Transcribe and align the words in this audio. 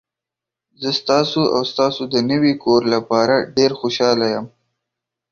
زه 0.81 0.89
ستاسو 1.01 1.41
او 1.55 1.61
ستاسو 1.71 2.01
د 2.13 2.15
نوي 2.31 2.53
کور 2.63 2.81
لپاره 2.93 3.35
ډیر 3.57 3.71
خوشحاله 3.79 4.27
یم. 4.33 4.45